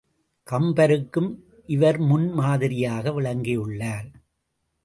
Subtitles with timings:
[0.47, 1.29] கம்பருக்கும்
[1.65, 4.09] இவர் முன் மாதிரியாக விளங்கியுள்ளார்.